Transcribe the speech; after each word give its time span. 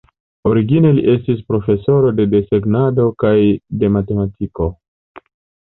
Origine 0.51 0.93
li 0.99 1.03
estis 1.13 1.43
profesoro 1.51 2.09
de 2.21 2.25
desegnado 2.33 3.07
kaj 3.25 3.37
de 3.85 3.93
matematiko. 3.99 4.73